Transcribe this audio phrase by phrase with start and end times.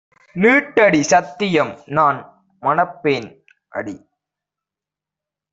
[0.35, 1.01] நீட்டடி!
[1.03, 1.73] சத்தியம்!
[1.87, 3.29] நான்மணப்பேன்!-
[3.77, 3.95] அடி